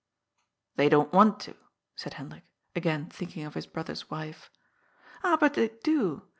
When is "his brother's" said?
3.53-4.09